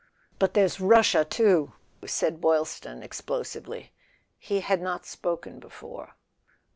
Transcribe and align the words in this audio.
"But 0.39 0.55
there's 0.55 0.79
Russia 0.79 1.23
too" 1.23 1.73
said 2.07 2.41
Boylston 2.41 3.01
ex¬ 3.01 3.21
plosively. 3.23 3.89
He 4.39 4.61
had 4.61 4.81
not 4.81 5.05
spoken 5.05 5.59
before. 5.59 6.15